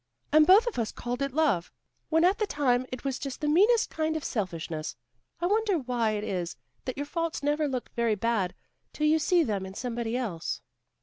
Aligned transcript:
And 0.31 0.47
both 0.47 0.65
of 0.65 0.79
us 0.79 0.91
called 0.91 1.21
it 1.21 1.31
love, 1.31 1.71
when 2.09 2.25
all 2.25 2.33
the 2.33 2.47
time 2.47 2.87
it 2.91 3.03
was 3.03 3.19
just 3.19 3.39
the 3.39 3.47
meanest 3.47 3.91
kind 3.91 4.17
of 4.17 4.23
selfishness. 4.23 4.95
I 5.39 5.45
wonder 5.45 5.77
why 5.77 6.13
it 6.13 6.23
is 6.23 6.55
that 6.85 6.97
your 6.97 7.05
faults 7.05 7.43
never 7.43 7.67
look 7.67 7.91
very 7.95 8.15
bad 8.15 8.55
till 8.93 9.05
you 9.05 9.19
see 9.19 9.43
them 9.43 9.63
in 9.63 9.75
somebody 9.75 10.17
else." 10.17 10.63